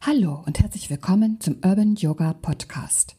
Hallo 0.00 0.44
und 0.46 0.60
herzlich 0.60 0.90
willkommen 0.90 1.40
zum 1.40 1.56
Urban 1.56 1.96
Yoga 1.96 2.32
Podcast. 2.32 3.16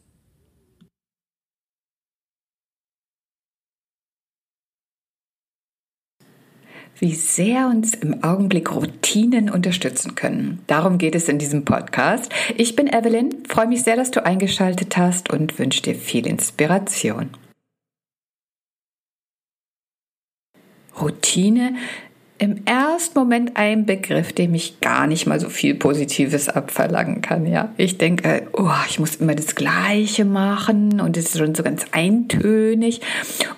Wie 6.98 7.14
sehr 7.14 7.68
uns 7.68 7.94
im 7.96 8.24
Augenblick 8.24 8.74
Routinen 8.74 9.50
unterstützen 9.50 10.16
können. 10.16 10.64
Darum 10.68 10.98
geht 10.98 11.16
es 11.16 11.28
in 11.28 11.38
diesem 11.38 11.66
Podcast. 11.66 12.32
Ich 12.56 12.78
bin 12.78 12.88
Evelyn, 12.88 13.44
freue 13.50 13.68
mich 13.68 13.84
sehr, 13.84 13.98
dass 13.98 14.12
du 14.12 14.26
eingeschaltet 14.26 14.96
hast 14.96 15.30
und 15.30 15.60
wünsche 15.60 15.82
dir 15.82 15.96
viel 15.96 16.26
Inspiration. 16.26 17.32
Routine 21.00 21.76
im 22.40 22.62
ersten 22.66 23.20
Moment 23.20 23.52
ein 23.58 23.86
Begriff, 23.86 24.32
dem 24.32 24.56
ich 24.56 24.80
gar 24.80 25.08
nicht 25.08 25.28
mal 25.28 25.42
so 25.42 25.50
viel 25.50 25.76
Positives 25.76 26.48
abverlangen 26.48 27.22
kann. 27.22 27.46
Ja, 27.46 27.74
ich 27.76 27.98
denke, 27.98 28.48
oh, 28.54 28.72
ich 28.90 28.98
muss 28.98 29.18
immer 29.18 29.36
das 29.36 29.56
Gleiche 29.56 30.24
machen 30.24 31.02
und 31.02 31.18
es 31.18 31.26
ist 31.26 31.38
schon 31.38 31.54
so 31.54 31.64
ganz 31.64 31.86
eintönig 31.92 33.02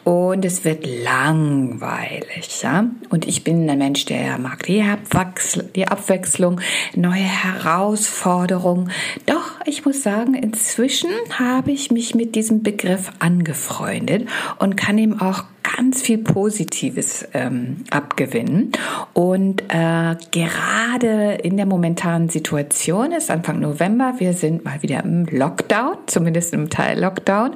und 0.03 0.43
es 0.43 0.65
wird 0.65 0.87
langweilig. 1.03 2.61
Ja, 2.63 2.85
und 3.09 3.27
ich 3.27 3.43
bin 3.43 3.70
ein 3.70 3.77
Mensch, 3.77 4.05
der 4.05 4.39
mag 4.39 4.63
die, 4.63 4.81
Abwechsl 4.81 5.70
die 5.75 5.87
Abwechslung, 5.87 6.59
neue 6.95 7.21
Herausforderungen. 7.21 8.89
Doch 9.27 9.59
ich 9.65 9.85
muss 9.85 10.01
sagen, 10.01 10.34
inzwischen 10.34 11.11
habe 11.37 11.71
ich 11.71 11.91
mich 11.91 12.15
mit 12.15 12.34
diesem 12.34 12.63
Begriff 12.63 13.11
angefreundet 13.20 14.27
und 14.57 14.75
kann 14.75 14.98
ihm 14.98 15.21
auch 15.21 15.43
ganz 15.81 16.03
viel 16.03 16.20
Positives 16.20 17.27
ähm, 17.34 17.77
abgewinnen. 17.90 18.71
Und 19.13 19.63
äh, 19.70 20.16
gerade 20.31 21.40
in 21.41 21.57
der 21.57 21.66
momentanen 21.66 22.30
Situation 22.30 23.12
ist 23.12 23.32
Anfang 23.32 23.60
November, 23.60 24.13
wir 24.20 24.34
sind 24.34 24.63
mal 24.63 24.84
wieder 24.84 25.04
im 25.04 25.26
Lockdown, 25.26 25.98
zumindest 26.05 26.54
im 26.54 26.70
Teil 26.70 26.99
Lockdown, 26.99 27.55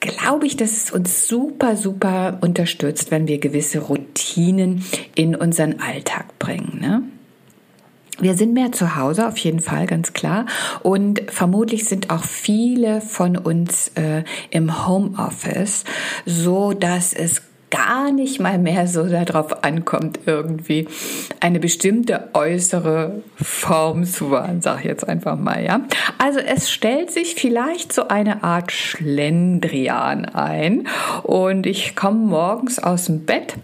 glaube 0.00 0.46
ich, 0.46 0.56
dass 0.56 0.72
es 0.72 0.90
uns 0.90 1.28
super, 1.28 1.76
super 1.76 2.38
unterstützt, 2.40 3.10
wenn 3.10 3.28
wir 3.28 3.38
gewisse 3.38 3.80
Routinen 3.80 4.82
in 5.14 5.36
unseren 5.36 5.80
Alltag 5.80 6.38
bringen. 6.38 6.78
Ne? 6.80 7.02
Wir 8.20 8.34
sind 8.34 8.54
mehr 8.54 8.72
zu 8.72 8.96
Hause, 8.96 9.28
auf 9.28 9.36
jeden 9.36 9.60
Fall, 9.60 9.86
ganz 9.86 10.14
klar. 10.14 10.46
Und 10.82 11.22
vermutlich 11.28 11.84
sind 11.84 12.08
auch 12.08 12.24
viele 12.24 13.02
von 13.02 13.36
uns 13.36 13.88
äh, 13.96 14.24
im 14.48 14.86
Homeoffice, 14.86 15.84
so 16.24 16.72
dass 16.72 17.12
es 17.12 17.42
gar 17.70 18.12
nicht 18.12 18.40
mal 18.40 18.58
mehr 18.58 18.86
so 18.86 19.08
darauf 19.08 19.64
ankommt, 19.64 20.20
irgendwie 20.26 20.88
eine 21.40 21.60
bestimmte 21.60 22.28
äußere 22.34 23.22
Form 23.36 24.04
zu 24.04 24.30
wahren, 24.30 24.60
sag 24.60 24.80
ich 24.80 24.86
jetzt 24.86 25.08
einfach 25.08 25.38
mal, 25.38 25.64
ja. 25.64 25.80
Also 26.18 26.40
es 26.40 26.70
stellt 26.70 27.10
sich 27.10 27.34
vielleicht 27.34 27.92
so 27.92 28.08
eine 28.08 28.42
Art 28.44 28.72
Schlendrian 28.72 30.24
ein 30.24 30.86
und 31.22 31.66
ich 31.66 31.96
komme 31.96 32.18
morgens 32.18 32.78
aus 32.78 33.06
dem 33.06 33.24
Bett 33.24 33.54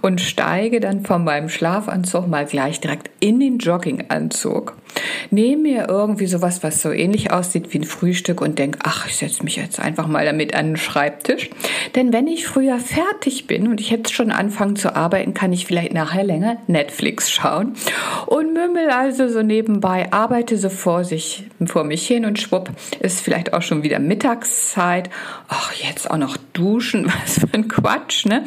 und 0.00 0.20
steige 0.20 0.80
dann 0.80 1.04
von 1.04 1.24
meinem 1.24 1.48
Schlafanzug 1.48 2.28
mal 2.28 2.46
gleich 2.46 2.80
direkt 2.80 3.10
in 3.20 3.40
den 3.40 3.58
Jogginganzug 3.58 4.76
nehme 5.30 5.62
mir 5.62 5.88
irgendwie 5.88 6.26
sowas, 6.26 6.62
was 6.62 6.82
so 6.82 6.90
ähnlich 6.90 7.30
aussieht 7.32 7.72
wie 7.72 7.78
ein 7.78 7.84
Frühstück 7.84 8.40
und 8.40 8.58
denke, 8.58 8.80
ach, 8.82 9.06
ich 9.06 9.16
setze 9.16 9.42
mich 9.44 9.56
jetzt 9.56 9.80
einfach 9.80 10.06
mal 10.06 10.24
damit 10.24 10.54
an 10.54 10.68
den 10.68 10.76
Schreibtisch. 10.76 11.50
Denn 11.94 12.12
wenn 12.12 12.26
ich 12.26 12.46
früher 12.46 12.78
fertig 12.78 13.46
bin 13.46 13.68
und 13.68 13.80
ich 13.80 13.90
jetzt 13.90 14.12
schon 14.12 14.30
anfangen 14.30 14.76
zu 14.76 14.94
arbeiten, 14.94 15.34
kann 15.34 15.52
ich 15.52 15.66
vielleicht 15.66 15.92
nachher 15.92 16.24
länger 16.24 16.56
Netflix 16.66 17.30
schauen 17.30 17.74
und 18.26 18.52
mümmel 18.52 18.90
also 18.90 19.28
so 19.28 19.42
nebenbei, 19.42 20.12
arbeite 20.12 20.56
so 20.56 20.68
vor 20.68 21.04
sich, 21.04 21.44
vor 21.66 21.84
mich 21.84 22.06
hin 22.06 22.24
und 22.24 22.38
schwupp, 22.38 22.70
ist 23.00 23.20
vielleicht 23.20 23.52
auch 23.52 23.62
schon 23.62 23.82
wieder 23.82 23.98
Mittagszeit. 23.98 25.10
Ach, 25.48 25.72
jetzt 25.74 26.10
auch 26.10 26.16
noch 26.16 26.36
duschen, 26.52 27.06
was 27.22 27.40
für 27.40 27.48
ein 27.52 27.68
Quatsch, 27.68 28.26
ne? 28.26 28.44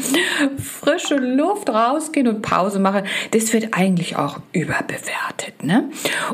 Frische 0.58 1.16
Luft 1.16 1.70
rausgehen 1.70 2.28
und 2.28 2.42
Pause 2.42 2.80
machen, 2.80 3.04
das 3.32 3.54
wird 3.54 3.70
eigentlich 3.74 4.16
auch 4.16 4.40
überbewertet, 4.52 5.64
ne? 5.64 5.90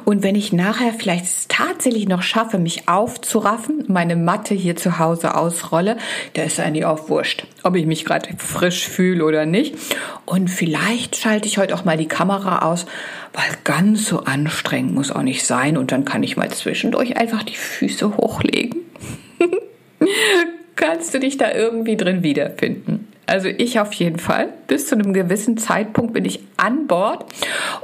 Und 0.05 0.23
wenn 0.23 0.35
ich 0.35 0.53
nachher 0.53 0.93
vielleicht 0.93 1.49
tatsächlich 1.49 2.07
noch 2.07 2.21
schaffe, 2.21 2.57
mich 2.57 2.87
aufzuraffen, 2.87 3.85
meine 3.87 4.15
Matte 4.15 4.53
hier 4.53 4.75
zu 4.75 4.99
Hause 4.99 5.35
ausrolle, 5.35 5.97
da 6.33 6.43
ist 6.43 6.59
eigentlich 6.59 6.85
auch 6.85 7.09
wurscht, 7.09 7.45
ob 7.63 7.75
ich 7.75 7.85
mich 7.85 8.05
gerade 8.05 8.29
frisch 8.37 8.87
fühle 8.87 9.25
oder 9.25 9.45
nicht. 9.45 9.75
Und 10.25 10.49
vielleicht 10.49 11.15
schalte 11.15 11.47
ich 11.47 11.57
heute 11.57 11.75
auch 11.75 11.85
mal 11.85 11.97
die 11.97 12.07
Kamera 12.07 12.59
aus, 12.69 12.85
weil 13.33 13.43
ganz 13.63 14.05
so 14.05 14.21
anstrengend 14.21 14.93
muss 14.93 15.11
auch 15.11 15.23
nicht 15.23 15.45
sein. 15.45 15.77
Und 15.77 15.91
dann 15.91 16.05
kann 16.05 16.23
ich 16.23 16.37
mal 16.37 16.49
zwischendurch 16.49 17.17
einfach 17.17 17.43
die 17.43 17.55
Füße 17.55 18.17
hochlegen. 18.17 18.81
Kannst 20.75 21.13
du 21.13 21.19
dich 21.19 21.37
da 21.37 21.51
irgendwie 21.51 21.95
drin 21.95 22.23
wiederfinden? 22.23 23.07
Also 23.31 23.47
ich 23.47 23.79
auf 23.79 23.93
jeden 23.93 24.19
Fall. 24.19 24.49
Bis 24.67 24.87
zu 24.87 24.95
einem 24.95 25.13
gewissen 25.13 25.57
Zeitpunkt 25.57 26.11
bin 26.11 26.25
ich 26.25 26.41
an 26.57 26.85
Bord 26.87 27.23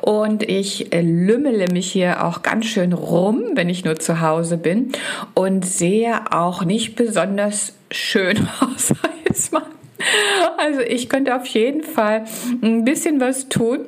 und 0.02 0.44
ich 0.44 0.91
äh, 0.91 1.00
lümmele 1.00 1.72
mich 1.72 1.90
hier 1.90 2.25
auch 2.25 2.41
ganz 2.44 2.66
schön 2.66 2.91
rum, 2.91 3.41
wenn 3.56 3.69
ich 3.69 3.85
nur 3.85 3.96
zu 3.96 4.19
Hause 4.19 4.58
bin 4.58 4.91
und 5.35 5.66
sehe 5.66 6.34
auch 6.34 6.66
nicht 6.66 6.97
besonders 6.97 7.75
schön 7.90 8.46
aus. 8.59 8.94
Also 10.58 10.81
ich 10.81 11.09
könnte 11.09 11.35
auf 11.35 11.46
jeden 11.47 11.84
Fall 11.84 12.25
ein 12.62 12.85
bisschen 12.85 13.19
was 13.19 13.50
tun 13.50 13.79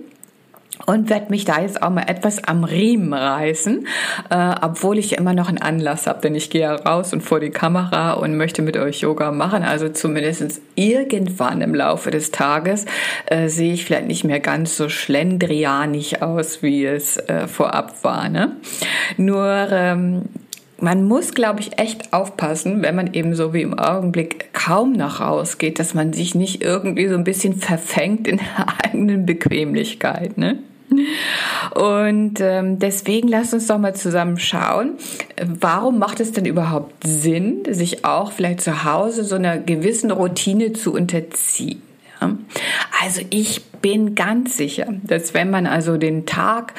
und 0.89 1.11
werde 1.11 1.27
mich 1.29 1.45
da 1.45 1.61
jetzt 1.61 1.83
auch 1.83 1.91
mal 1.91 2.05
etwas 2.07 2.43
am 2.45 2.63
Riemen 2.63 3.13
reißen, 3.13 3.85
äh, 4.31 4.55
obwohl 4.59 4.97
ich 4.97 5.15
immer 5.15 5.33
noch 5.33 5.47
einen 5.47 5.59
Anlass 5.59 6.07
habe, 6.07 6.21
denn 6.21 6.33
ich 6.33 6.49
gehe 6.49 6.67
raus 6.67 7.13
und 7.13 7.21
vor 7.21 7.39
die 7.39 7.51
Kamera 7.51 8.13
und 8.13 8.35
möchte 8.37 8.63
mit 8.63 8.75
euch 8.75 9.01
Yoga 9.01 9.31
machen. 9.31 9.61
Also 9.61 9.89
zumindest 9.89 10.61
irgendwann 10.73 11.61
im 11.61 11.75
Laufe 11.75 12.09
des 12.09 12.31
Tages 12.31 12.85
äh, 13.27 13.49
sehe 13.49 13.73
ich 13.73 13.85
vielleicht 13.85 14.07
nicht 14.07 14.23
mehr 14.23 14.39
ganz 14.39 14.77
so 14.77 14.89
schlendrianig 14.89 16.23
aus, 16.23 16.63
wie 16.63 16.85
es 16.85 17.17
äh, 17.17 17.47
vorab 17.47 18.03
war. 18.03 18.27
Ne? 18.27 18.53
Nur 19.15 19.67
ähm, 19.71 20.23
man 20.79 21.03
muss, 21.03 21.35
glaube 21.35 21.59
ich, 21.59 21.77
echt 21.77 22.13
aufpassen, 22.13 22.81
wenn 22.81 22.95
man 22.95 23.13
eben 23.13 23.35
so 23.35 23.53
wie 23.53 23.61
im 23.61 23.77
Augenblick 23.77 24.53
kaum 24.53 24.93
nach 24.93 25.19
rausgeht, 25.19 25.77
dass 25.77 25.93
man 25.93 26.13
sich 26.13 26.33
nicht 26.33 26.63
irgendwie 26.63 27.07
so 27.07 27.13
ein 27.13 27.23
bisschen 27.23 27.57
verfängt 27.57 28.27
in 28.27 28.37
der 28.37 28.65
eigenen 28.83 29.27
Bequemlichkeit. 29.27 30.39
Ne? 30.39 30.57
Und 31.75 32.39
ähm, 32.39 32.79
deswegen 32.79 33.27
lasst 33.27 33.53
uns 33.53 33.67
doch 33.67 33.77
mal 33.77 33.95
zusammen 33.95 34.39
schauen, 34.39 34.93
warum 35.59 35.99
macht 35.99 36.19
es 36.19 36.31
denn 36.31 36.45
überhaupt 36.45 36.95
Sinn, 37.05 37.63
sich 37.69 38.05
auch 38.05 38.31
vielleicht 38.31 38.61
zu 38.61 38.83
Hause 38.83 39.23
so 39.23 39.35
einer 39.35 39.57
gewissen 39.57 40.11
Routine 40.11 40.73
zu 40.73 40.93
unterziehen? 40.93 41.81
Also 43.01 43.21
ich 43.29 43.63
bin 43.81 44.15
ganz 44.15 44.57
sicher, 44.57 44.87
dass 45.03 45.33
wenn 45.33 45.49
man 45.49 45.65
also 45.65 45.97
den 45.97 46.25
Tag 46.25 46.73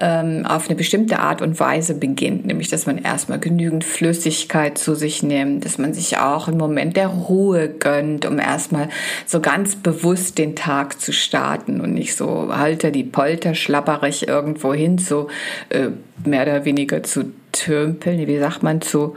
ähm, 0.00 0.46
auf 0.46 0.68
eine 0.68 0.76
bestimmte 0.76 1.18
Art 1.18 1.42
und 1.42 1.60
Weise 1.60 1.94
beginnt, 1.94 2.46
nämlich 2.46 2.68
dass 2.68 2.86
man 2.86 2.98
erstmal 2.98 3.38
genügend 3.38 3.84
Flüssigkeit 3.84 4.78
zu 4.78 4.94
sich 4.94 5.22
nimmt, 5.22 5.64
dass 5.64 5.76
man 5.76 5.92
sich 5.92 6.16
auch 6.16 6.48
einen 6.48 6.56
Moment 6.56 6.96
der 6.96 7.08
Ruhe 7.08 7.68
gönnt, 7.68 8.24
um 8.24 8.38
erstmal 8.38 8.88
so 9.26 9.40
ganz 9.40 9.76
bewusst 9.76 10.38
den 10.38 10.56
Tag 10.56 11.00
zu 11.00 11.12
starten 11.12 11.80
und 11.80 11.92
nicht 11.92 12.16
so 12.16 12.56
halter 12.56 12.90
die 12.90 13.04
Polter 13.04 13.54
schlapperig 13.54 14.28
irgendwo 14.28 14.72
hin 14.72 14.98
zu 14.98 15.28
äh, 15.68 15.88
mehr 16.24 16.42
oder 16.42 16.64
weniger 16.64 17.02
zu 17.02 17.32
tümpeln, 17.52 18.26
wie 18.26 18.38
sagt 18.38 18.62
man, 18.62 18.80
zu 18.80 19.14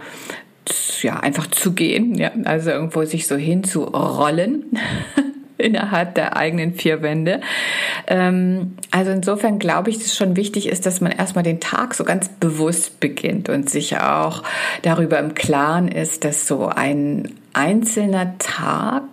ja, 1.02 1.20
einfach 1.20 1.48
zu 1.48 1.74
gehen, 1.74 2.16
ja, 2.16 2.32
also 2.44 2.70
irgendwo 2.70 3.04
sich 3.06 3.28
so 3.28 3.36
hinzurollen. 3.36 4.78
innerhalb 5.70 6.16
der 6.16 6.38
eigenen 6.38 6.74
vier 6.74 7.02
Wände. 7.02 7.42
Ähm, 8.08 8.78
also 8.92 9.12
insofern 9.12 9.60
glaube 9.60 9.90
ich, 9.90 9.98
dass 9.98 10.08
es 10.08 10.18
schon 10.18 10.36
wichtig 10.36 10.68
ist, 10.68 10.86
dass 10.86 11.02
man 11.02 11.12
erstmal 11.12 11.44
den 11.44 11.60
Tag 11.60 11.94
so 11.94 12.04
ganz 12.04 12.30
bewusst 12.30 13.00
beginnt 13.00 13.50
und 13.50 13.70
sich 13.70 13.98
auch 13.98 14.44
darüber 14.82 15.20
im 15.20 15.36
Klaren 15.36 15.88
ist, 15.88 16.24
dass 16.24 16.48
so 16.48 16.68
ein 16.68 17.36
einzelner 17.54 18.38
Tag 18.40 19.04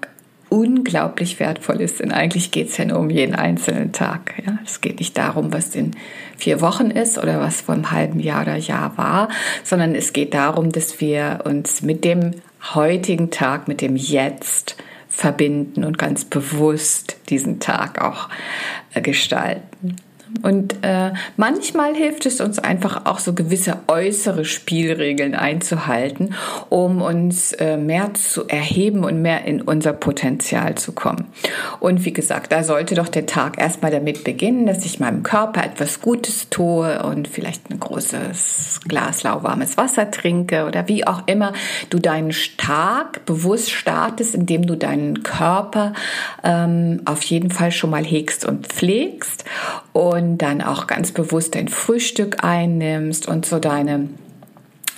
unglaublich 0.49 1.41
wertvoll 1.41 1.81
ist. 1.81 2.01
Denn 2.01 2.13
eigentlich 2.13 2.53
geht 2.53 2.69
es 2.69 2.77
ja 2.77 2.85
nur 2.85 3.01
um 3.01 3.11
jeden 3.11 3.35
einzelnen 3.35 3.93
Tag. 3.93 4.35
Ja? 4.47 4.59
Es 4.65 4.81
geht 4.81 5.01
nicht 5.01 5.19
darum, 5.19 5.53
was 5.53 5.75
in 5.75 5.93
vier 6.37 6.61
Wochen 6.61 6.91
ist 6.91 7.19
oder 7.19 7.41
was 7.41 7.63
vor 7.63 7.75
einem 7.75 7.91
halben 7.91 8.21
Jahr 8.21 8.43
oder 8.43 8.57
Jahr 8.57 8.97
war, 8.97 9.29
sondern 9.65 9.95
es 9.95 10.13
geht 10.13 10.35
darum, 10.35 10.71
dass 10.71 11.01
wir 11.01 11.41
uns 11.45 11.83
mit 11.83 12.05
dem 12.05 12.31
heutigen 12.75 13.31
Tag, 13.31 13.67
mit 13.67 13.81
dem 13.81 13.97
Jetzt 13.97 14.77
verbinden 15.17 15.83
und 15.85 15.97
ganz 15.97 16.27
bewusst 16.27 17.17
diesen 17.31 17.59
Tag 17.59 18.03
auch 18.03 18.29
äh, 18.93 19.01
gestalten. 19.01 19.97
Und 20.43 20.77
äh, 20.83 21.13
manchmal 21.37 21.95
hilft 21.95 22.27
es 22.27 22.41
uns 22.41 22.59
einfach 22.59 23.07
auch 23.07 23.19
so 23.19 23.33
gewisse 23.33 23.79
äußere 23.87 24.45
Spielregeln 24.45 25.35
einzuhalten, 25.35 26.35
um 26.69 27.01
uns 27.01 27.53
äh, 27.53 27.77
mehr 27.77 28.13
zu 28.15 28.49
erheben 28.49 29.05
und 29.05 29.23
mehr 29.23 29.45
in 29.45 29.63
unser 29.63 29.93
Potenzial 29.93 30.75
zu 30.77 30.93
kommen. 30.93 31.27
Und 31.81 32.05
wie 32.05 32.13
gesagt, 32.13 32.53
da 32.53 32.65
sollte 32.65 32.95
doch 32.95 33.09
der 33.09 33.27
Tag 33.27 33.59
erstmal 33.59 33.91
damit 33.91 34.25
beginnen, 34.25 34.67
dass 34.67 34.85
ich 34.85 34.99
meinem 34.99 35.23
Körper 35.23 35.65
etwas 35.65 36.01
Gutes 36.01 36.51
tue 36.51 37.03
und 37.05 37.29
vielleicht 37.29 37.71
ein 37.71 37.79
großes 37.79 38.81
Glas 38.87 39.23
lauwarmes 39.23 39.77
Wasser 39.77 40.11
trinke 40.11 40.67
oder 40.67 40.89
wie 40.89 41.07
auch 41.07 41.23
immer 41.27 41.53
du 41.91 41.99
deinen 41.99 42.35
Tag 42.57 43.25
bewusst 43.27 43.71
startest, 43.71 44.35
indem 44.35 44.67
du 44.67 44.77
deinen 44.77 45.23
Körper 45.23 45.93
ähm, 46.43 47.03
auf 47.05 47.23
jeden 47.23 47.51
Fall 47.51 47.71
schon 47.71 47.91
mal 47.91 48.05
hegst 48.05 48.45
und 48.45 48.67
pflegst 48.67 49.45
und 49.97 50.39
dann 50.39 50.61
auch 50.61 50.87
ganz 50.87 51.11
bewusst 51.11 51.55
dein 51.55 51.69
Frühstück 51.69 52.45
einnimmst 52.45 53.27
und 53.27 53.47
so 53.47 53.59
deine 53.59 54.11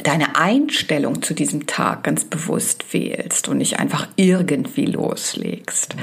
deine 0.05 0.37
Einstellung 0.37 1.23
zu 1.23 1.35
diesem 1.35 1.67
Tag 1.67 2.05
ganz 2.05 2.25
bewusst 2.25 2.93
wählst 2.93 3.49
und 3.49 3.59
nicht 3.59 3.81
einfach 3.81 4.07
irgendwie 4.17 4.87
loslegst. 4.87 5.97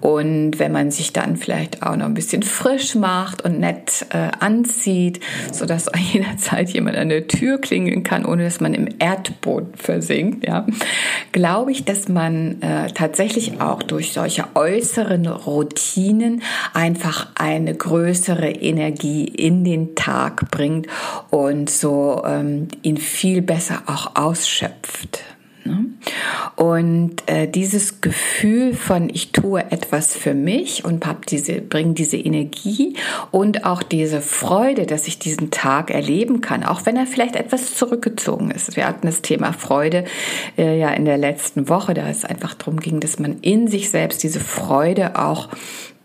Und 0.00 0.58
wenn 0.58 0.72
man 0.72 0.90
sich 0.90 1.12
dann 1.12 1.36
vielleicht 1.36 1.82
auch 1.82 1.96
noch 1.96 2.06
ein 2.06 2.14
bisschen 2.14 2.42
frisch 2.42 2.94
macht 2.94 3.42
und 3.42 3.58
nett 3.58 4.06
äh, 4.10 4.28
anzieht, 4.38 5.20
so 5.50 5.64
dass 5.64 5.90
jederzeit 6.12 6.70
jemand 6.70 6.96
an 6.96 7.08
der 7.08 7.26
Tür 7.26 7.58
klingeln 7.58 8.02
kann, 8.02 8.26
ohne 8.26 8.44
dass 8.44 8.60
man 8.60 8.74
im 8.74 8.88
Erdboden 8.98 9.74
versinkt, 9.76 10.46
ja, 10.46 10.66
glaube 11.32 11.72
ich, 11.72 11.84
dass 11.84 12.08
man 12.08 12.60
äh, 12.60 12.92
tatsächlich 12.92 13.60
auch 13.60 13.82
durch 13.82 14.12
solche 14.12 14.44
äußeren 14.54 15.26
Routinen 15.26 16.42
einfach 16.74 17.28
eine 17.34 17.74
größere 17.74 18.50
Energie 18.50 19.24
in 19.24 19.64
den 19.64 19.94
Tag 19.94 20.50
bringt 20.50 20.86
und 21.30 21.70
so 21.70 22.22
ähm, 22.26 22.68
ihn 22.82 22.98
viel 22.98 23.21
besser 23.42 23.82
auch 23.86 24.16
ausschöpft. 24.16 25.20
Ne? 25.64 25.86
Und 26.56 27.28
äh, 27.28 27.46
dieses 27.46 28.00
Gefühl 28.00 28.74
von 28.74 29.08
ich 29.08 29.32
tue 29.32 29.60
etwas 29.70 30.14
für 30.14 30.34
mich 30.34 30.84
und 30.84 31.06
hab 31.06 31.26
diese, 31.26 31.60
bringe 31.60 31.94
diese 31.94 32.16
Energie 32.16 32.96
und 33.30 33.64
auch 33.64 33.82
diese 33.82 34.20
Freude, 34.20 34.86
dass 34.86 35.06
ich 35.06 35.18
diesen 35.18 35.50
Tag 35.50 35.90
erleben 35.90 36.40
kann, 36.40 36.64
auch 36.64 36.84
wenn 36.84 36.96
er 36.96 37.06
vielleicht 37.06 37.36
etwas 37.36 37.74
zurückgezogen 37.74 38.50
ist. 38.50 38.76
Wir 38.76 38.86
hatten 38.86 39.06
das 39.06 39.22
Thema 39.22 39.52
Freude 39.52 40.04
äh, 40.58 40.78
ja 40.78 40.90
in 40.90 41.04
der 41.04 41.18
letzten 41.18 41.68
Woche, 41.68 41.94
da 41.94 42.08
es 42.08 42.24
einfach 42.24 42.54
darum 42.54 42.80
ging, 42.80 43.00
dass 43.00 43.18
man 43.18 43.38
in 43.40 43.68
sich 43.68 43.90
selbst 43.90 44.22
diese 44.22 44.40
Freude 44.40 45.16
auch 45.16 45.48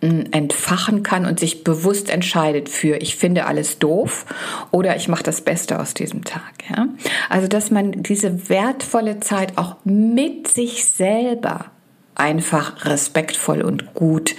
entfachen 0.02 1.02
kann 1.02 1.26
und 1.26 1.40
sich 1.40 1.64
bewusst 1.64 2.10
entscheidet 2.10 2.70
für 2.70 2.98
ich 2.98 3.16
finde 3.16 3.46
alles 3.46 3.80
doof 3.80 4.26
oder 4.72 4.96
ich 4.96 5.08
mache 5.08 5.24
das 5.24 5.42
Beste 5.42 5.80
aus 5.80 5.94
diesem 5.94 6.24
Tag. 6.24 6.54
Ja? 6.70 6.88
Also 7.30 7.48
dass 7.48 7.72
man 7.72 8.04
diese 8.04 8.50
wertvolle 8.50 9.20
Zeit 9.20 9.58
auch 9.58 9.78
mit 9.84 10.48
sich 10.48 10.86
selber 10.86 11.66
einfach 12.14 12.86
respektvoll 12.86 13.62
und 13.62 13.94
gut 13.94 14.36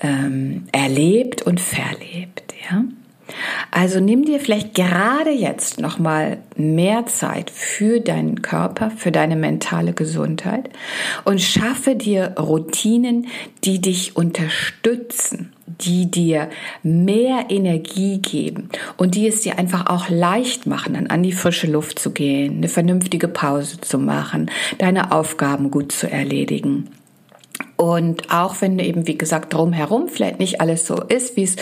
ähm, 0.00 0.66
erlebt 0.72 1.42
und 1.42 1.60
verlebt. 1.60 2.54
Ja? 2.70 2.84
Also 3.70 4.00
nimm 4.00 4.24
dir 4.24 4.40
vielleicht 4.40 4.74
gerade 4.74 5.30
jetzt 5.30 5.80
noch 5.80 5.98
mal 5.98 6.38
mehr 6.56 7.06
Zeit 7.06 7.50
für 7.50 8.00
deinen 8.00 8.42
Körper, 8.42 8.90
für 8.90 9.12
deine 9.12 9.36
mentale 9.36 9.92
Gesundheit 9.92 10.70
und 11.24 11.40
schaffe 11.40 11.94
dir 11.94 12.34
Routinen, 12.38 13.26
die 13.64 13.80
dich 13.80 14.16
unterstützen, 14.16 15.52
die 15.66 16.10
dir 16.10 16.48
mehr 16.82 17.46
Energie 17.50 18.18
geben 18.18 18.70
und 18.96 19.14
die 19.14 19.28
es 19.28 19.42
dir 19.42 19.58
einfach 19.58 19.86
auch 19.86 20.08
leicht 20.08 20.66
machen, 20.66 20.94
dann 20.94 21.08
an 21.08 21.22
die 21.22 21.32
frische 21.32 21.66
Luft 21.66 21.98
zu 21.98 22.12
gehen, 22.12 22.58
eine 22.58 22.68
vernünftige 22.68 23.28
Pause 23.28 23.80
zu 23.80 23.98
machen, 23.98 24.50
deine 24.78 25.12
Aufgaben 25.12 25.70
gut 25.70 25.92
zu 25.92 26.10
erledigen. 26.10 26.88
Und 27.80 28.32
auch 28.32 28.60
wenn 28.60 28.80
eben, 28.80 29.06
wie 29.06 29.16
gesagt, 29.16 29.54
drumherum 29.54 30.08
vielleicht 30.08 30.40
nicht 30.40 30.60
alles 30.60 30.84
so 30.84 31.00
ist, 31.00 31.36
wie 31.36 31.44
es, 31.44 31.54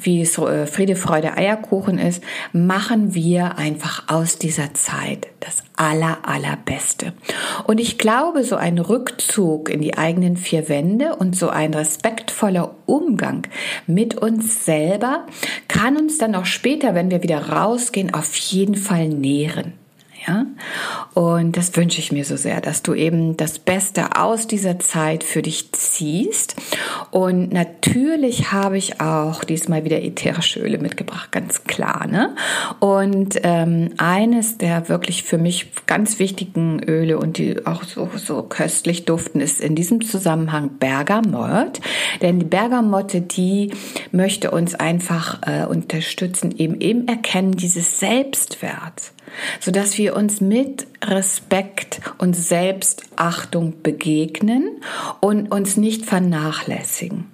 wie 0.00 0.22
es 0.22 0.36
Friede, 0.36 0.96
Freude, 0.96 1.36
Eierkuchen 1.36 1.98
ist, 1.98 2.22
machen 2.54 3.14
wir 3.14 3.58
einfach 3.58 4.04
aus 4.08 4.38
dieser 4.38 4.72
Zeit 4.72 5.28
das 5.40 5.58
aller, 5.76 6.26
allerbeste. 6.26 7.12
Und 7.64 7.80
ich 7.80 7.98
glaube, 7.98 8.44
so 8.44 8.56
ein 8.56 8.78
Rückzug 8.78 9.68
in 9.68 9.82
die 9.82 9.98
eigenen 9.98 10.38
vier 10.38 10.70
Wände 10.70 11.16
und 11.16 11.36
so 11.36 11.50
ein 11.50 11.74
respektvoller 11.74 12.74
Umgang 12.86 13.46
mit 13.86 14.14
uns 14.14 14.64
selber 14.64 15.26
kann 15.68 15.98
uns 15.98 16.16
dann 16.16 16.34
auch 16.34 16.46
später, 16.46 16.94
wenn 16.94 17.10
wir 17.10 17.22
wieder 17.22 17.50
rausgehen, 17.50 18.14
auf 18.14 18.34
jeden 18.34 18.74
Fall 18.74 19.08
nähren. 19.08 19.74
Ja? 20.28 20.46
Und 21.14 21.56
das 21.56 21.74
wünsche 21.76 22.00
ich 22.00 22.12
mir 22.12 22.24
so 22.24 22.36
sehr, 22.36 22.60
dass 22.60 22.82
du 22.82 22.94
eben 22.94 23.36
das 23.36 23.58
Beste 23.58 24.16
aus 24.16 24.46
dieser 24.46 24.78
Zeit 24.78 25.24
für 25.24 25.42
dich 25.42 25.72
ziehst. 25.72 26.56
Und 27.10 27.52
natürlich 27.52 28.52
habe 28.52 28.76
ich 28.76 29.00
auch 29.00 29.42
diesmal 29.42 29.84
wieder 29.84 30.02
ätherische 30.02 30.60
Öle 30.60 30.78
mitgebracht, 30.78 31.32
ganz 31.32 31.64
klar. 31.64 32.06
Ne? 32.06 32.34
Und 32.78 33.40
ähm, 33.42 33.90
eines 33.96 34.58
der 34.58 34.88
wirklich 34.88 35.22
für 35.22 35.38
mich 35.38 35.72
ganz 35.86 36.18
wichtigen 36.18 36.82
Öle 36.82 37.18
und 37.18 37.38
die 37.38 37.66
auch 37.66 37.84
so, 37.84 38.10
so 38.14 38.42
köstlich 38.42 39.06
duften, 39.06 39.40
ist 39.40 39.60
in 39.60 39.74
diesem 39.74 40.02
Zusammenhang 40.02 40.78
Bergamott. 40.78 41.80
Denn 42.20 42.38
die 42.38 42.46
Bergamotte, 42.46 43.22
die 43.22 43.72
möchte 44.12 44.50
uns 44.50 44.74
einfach 44.74 45.40
äh, 45.46 45.64
unterstützen, 45.64 46.54
eben 46.56 46.74
im 46.74 47.06
Erkennen 47.06 47.52
dieses 47.52 47.98
Selbstwerts 47.98 49.14
sodass 49.60 49.98
wir 49.98 50.16
uns 50.16 50.40
mit 50.40 50.86
Respekt 51.04 52.00
und 52.18 52.34
Selbstachtung 52.34 53.82
begegnen 53.82 54.80
und 55.20 55.50
uns 55.50 55.76
nicht 55.76 56.04
vernachlässigen. 56.04 57.26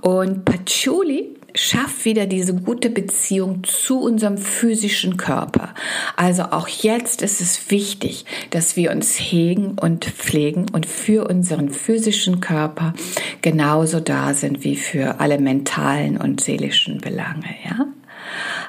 Und 0.00 0.44
Patchouli 0.44 1.36
schafft 1.54 2.04
wieder 2.04 2.26
diese 2.26 2.54
gute 2.54 2.90
Beziehung 2.90 3.64
zu 3.64 4.00
unserem 4.00 4.38
physischen 4.38 5.16
Körper. 5.16 5.74
Also 6.16 6.44
auch 6.44 6.68
jetzt 6.68 7.22
ist 7.22 7.40
es 7.40 7.70
wichtig, 7.70 8.24
dass 8.50 8.76
wir 8.76 8.92
uns 8.92 9.18
hegen 9.18 9.76
und 9.80 10.04
pflegen 10.04 10.66
und 10.72 10.86
für 10.86 11.28
unseren 11.28 11.70
physischen 11.70 12.40
Körper 12.40 12.94
genauso 13.42 14.00
da 14.00 14.34
sind 14.34 14.64
wie 14.64 14.76
für 14.76 15.20
alle 15.20 15.38
mentalen 15.38 16.16
und 16.16 16.40
seelischen 16.40 16.98
Belange, 16.98 17.54
ja? 17.64 17.86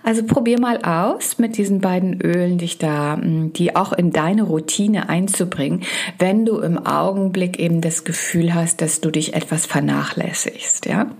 Also 0.03 0.23
probier 0.23 0.59
mal 0.59 0.77
aus, 0.83 1.37
mit 1.37 1.57
diesen 1.57 1.79
beiden 1.79 2.21
Ölen 2.21 2.57
dich 2.57 2.77
da, 2.77 3.17
mm, 3.17 3.53
die 3.53 3.75
auch 3.75 3.93
in 3.93 4.11
deine 4.11 4.43
Routine 4.43 5.09
einzubringen, 5.09 5.83
wenn 6.17 6.45
du 6.45 6.59
im 6.59 6.77
Augenblick 6.85 7.59
eben 7.59 7.81
das 7.81 8.03
Gefühl 8.03 8.53
hast, 8.53 8.81
dass 8.81 9.01
du 9.01 9.11
dich 9.11 9.33
etwas 9.33 9.65
vernachlässigst, 9.65 10.85
ja? 10.85 11.11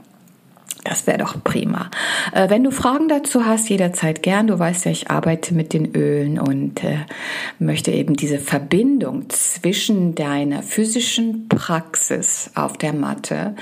Das 0.84 1.06
wäre 1.06 1.20
doch 1.20 1.44
prima. 1.44 1.92
Äh, 2.34 2.50
wenn 2.50 2.64
du 2.64 2.72
Fragen 2.72 3.08
dazu 3.08 3.46
hast, 3.46 3.70
jederzeit 3.70 4.24
gern. 4.24 4.48
Du 4.48 4.58
weißt 4.58 4.86
ja, 4.86 4.92
ich 4.92 5.12
arbeite 5.12 5.54
mit 5.54 5.74
den 5.74 5.96
Ölen 5.96 6.40
und 6.40 6.84
äh, 6.84 7.06
möchte 7.60 7.92
eben 7.92 8.16
diese 8.16 8.40
Verbindung 8.40 9.30
zwischen 9.30 10.16
deiner 10.16 10.64
physischen 10.64 11.48
Praxis 11.50 12.50
auf 12.56 12.78
der 12.78 12.94
Matte, 12.94 13.56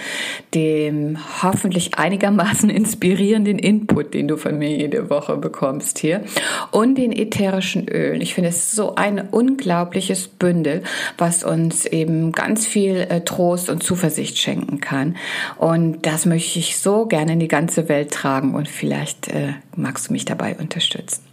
dem 0.53 1.17
hoffentlich 1.43 1.97
einigermaßen 1.97 2.69
inspirierenden 2.69 3.59
Input, 3.59 4.13
den 4.13 4.29
du 4.29 4.37
von 4.37 4.57
mir 4.57 4.71
jede 4.71 5.09
Woche 5.09 5.35
bekommst 5.35 5.99
hier, 5.99 6.23
und 6.71 6.97
den 6.97 7.11
ätherischen 7.11 7.89
Ölen. 7.89 8.21
Ich 8.21 8.33
finde 8.33 8.49
es 8.49 8.71
so 8.71 8.95
ein 8.95 9.19
unglaubliches 9.29 10.29
Bündel, 10.29 10.83
was 11.17 11.43
uns 11.43 11.85
eben 11.85 12.31
ganz 12.31 12.65
viel 12.65 12.95
äh, 13.09 13.21
Trost 13.21 13.69
und 13.69 13.83
Zuversicht 13.83 14.37
schenken 14.37 14.79
kann. 14.79 15.17
Und 15.57 16.05
das 16.05 16.25
möchte 16.25 16.59
ich 16.59 16.77
so 16.77 17.08
gerne 17.09 17.33
in 17.33 17.39
die 17.39 17.47
ganze 17.47 17.89
Welt 17.89 18.11
tragen 18.11 18.53
und 18.55 18.67
vielleicht 18.67 19.27
äh, 19.29 19.53
magst 19.75 20.09
du 20.09 20.13
mich 20.13 20.25
dabei 20.25 20.55
unterstützen. 20.55 21.23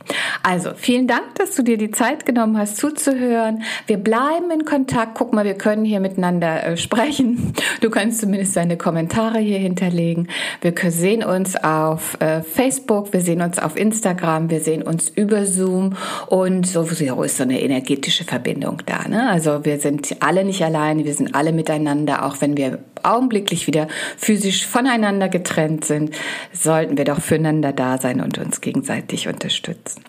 Also, 0.42 0.70
vielen 0.76 1.08
Dank, 1.08 1.34
dass 1.36 1.54
du 1.56 1.62
dir 1.62 1.78
die 1.78 1.90
Zeit 1.90 2.26
genommen 2.26 2.56
hast, 2.56 2.76
zuzuhören. 2.76 3.62
Wir 3.86 3.96
bleiben 3.96 4.50
in 4.52 4.64
Kontakt. 4.64 5.16
Guck 5.16 5.32
mal, 5.32 5.44
wir 5.44 5.54
können 5.54 5.84
hier 5.84 6.00
miteinander 6.00 6.64
äh, 6.64 6.76
sprechen. 6.76 7.54
Du 7.80 7.90
kannst 7.90 8.20
zumindest 8.20 8.56
deine 8.56 8.76
Kommentare 8.76 9.38
hier 9.38 9.58
hinterlegen. 9.58 10.28
Wir 10.60 10.74
sehen 10.90 11.24
uns 11.24 11.56
auf 11.56 12.20
äh, 12.20 12.42
Facebook, 12.42 13.12
wir 13.12 13.20
sehen 13.20 13.42
uns 13.42 13.58
auf 13.58 13.76
Instagram, 13.76 14.50
wir 14.50 14.60
sehen 14.60 14.82
uns 14.82 15.08
über 15.08 15.44
Zoom 15.46 15.94
und 16.28 16.66
sowieso 16.66 17.22
ist 17.22 17.36
so 17.36 17.42
eine 17.42 17.60
energetische 17.60 18.24
Verbindung 18.24 18.82
da. 18.86 19.08
Ne? 19.08 19.28
Also 19.28 19.64
wir 19.64 19.78
sind 19.78 20.16
alle 20.20 20.44
nicht 20.44 20.62
alleine, 20.64 21.04
wir 21.04 21.14
sind 21.14 21.34
alle 21.34 21.52
miteinander, 21.52 22.24
auch 22.24 22.40
wenn 22.40 22.56
wir 22.56 22.78
augenblicklich 23.06 23.66
wieder 23.66 23.88
physisch 24.16 24.66
voneinander 24.66 25.28
getrennt 25.28 25.84
sind, 25.84 26.14
sollten 26.52 26.96
wir 26.98 27.04
doch 27.04 27.20
füreinander 27.20 27.72
da 27.72 27.98
sein 27.98 28.20
und 28.20 28.38
uns 28.38 28.60
gegenseitig 28.60 29.28
unterstützen. 29.28 30.02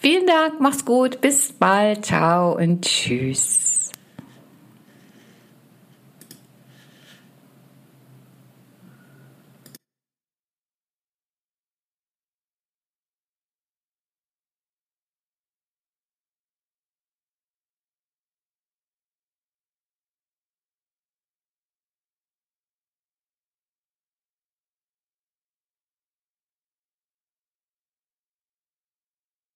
Vielen 0.00 0.26
Dank, 0.26 0.60
mach's 0.60 0.84
gut, 0.84 1.20
bis 1.20 1.52
bald, 1.52 2.06
ciao 2.06 2.56
und 2.56 2.86
tschüss. 2.86 3.69